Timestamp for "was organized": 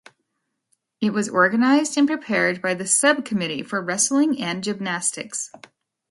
1.13-1.95